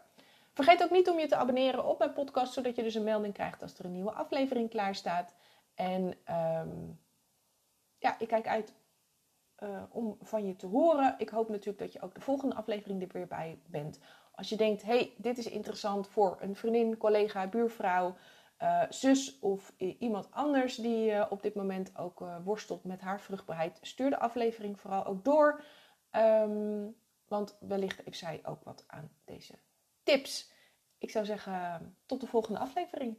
Vergeet 0.56 0.84
ook 0.84 0.92
niet 0.92 1.10
om 1.10 1.20
je 1.20 1.28
te 1.28 1.36
abonneren 1.36 1.86
op 1.86 2.00
mijn 2.00 2.14
podcast, 2.14 2.54
zodat 2.54 2.76
je 2.76 2.84
dus 2.84 2.96
een 2.96 3.04
melding 3.04 3.34
krijgt 3.34 3.62
als 3.62 3.80
er 3.80 3.86
een 3.86 3.92
nieuwe 3.92 4.12
aflevering 4.12 4.70
klaar 4.70 4.96
staat. 4.96 5.36
En 5.74 6.04
um, 6.32 7.00
ja, 7.98 8.20
ik 8.20 8.28
kijk 8.28 8.48
uit 8.48 8.74
uh, 9.60 9.84
om 9.90 10.18
van 10.22 10.48
je 10.48 10.56
te 10.56 10.66
horen. 10.66 11.16
Ik 11.18 11.30
hoop 11.30 11.50
natuurlijk 11.50 11.80
dat 11.80 11.94
je 11.94 12.02
ook 12.02 12.16
de 12.16 12.22
volgende 12.22 12.56
aflevering 12.56 13.02
er 13.02 13.08
weer 13.12 13.28
bij 13.28 13.60
bent. 13.66 14.00
Als 14.32 14.50
je 14.50 14.56
denkt, 14.56 14.84
hey, 14.84 15.14
dit 15.18 15.38
is 15.38 15.48
interessant 15.48 16.08
voor 16.08 16.38
een 16.40 16.56
vriendin, 16.56 16.98
collega, 16.98 17.48
buurvrouw, 17.48 18.16
uh, 18.60 18.84
zus 18.90 19.40
of 19.40 19.74
iemand 19.78 20.32
anders 20.32 20.76
die 20.76 21.12
uh, 21.12 21.26
op 21.30 21.42
dit 21.42 21.56
moment 21.56 21.98
ook 21.98 22.24
worstelt 22.44 22.84
met 22.84 23.02
haar 23.02 23.22
vruchtbaarheid, 23.22 23.78
stuur 23.82 24.10
de 24.10 24.20
aflevering 24.20 24.80
vooral 24.80 25.06
ook 25.06 25.26
door. 25.26 25.64
Um, 26.12 26.96
want 27.28 27.58
wellicht 27.60 28.02
heeft 28.06 28.18
zij 28.18 28.42
ook 28.44 28.64
wat 28.64 28.84
aan 28.88 29.12
deze 29.26 29.65
tips. 30.06 30.52
Ik 30.98 31.12
zou 31.12 31.26
zeggen, 31.26 31.98
tot 32.06 32.22
de 32.22 32.28
volgende 32.28 32.60
aflevering. 32.60 33.18